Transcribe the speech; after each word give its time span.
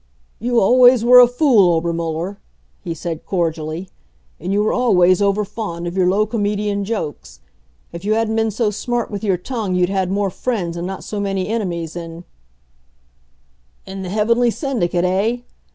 "You 0.39 0.59
always 0.59 1.05
were 1.05 1.19
a 1.19 1.27
fool, 1.27 1.75
Obermuller," 1.75 2.39
he 2.83 2.95
said 2.95 3.23
cordially. 3.23 3.87
"And 4.39 4.51
you 4.51 4.63
were 4.63 4.73
always 4.73 5.21
over 5.21 5.45
fond 5.45 5.85
of 5.85 5.95
your 5.95 6.09
low 6.09 6.25
comedian 6.25 6.83
jokes. 6.85 7.39
If 7.93 8.03
you 8.03 8.15
hadn't 8.15 8.35
been 8.35 8.49
so 8.49 8.71
smart 8.71 9.11
with 9.11 9.23
your 9.23 9.37
tongue, 9.37 9.75
you'd 9.75 9.89
had 9.89 10.09
more 10.09 10.31
friends 10.31 10.75
and 10.75 10.87
not 10.87 11.03
so 11.03 11.19
many 11.19 11.47
enemies 11.47 11.95
in" 11.95 12.23
"In 13.85 14.01
the 14.01 14.09
heavenly 14.09 14.49
Syndicate, 14.49 15.05
eh? 15.05 15.41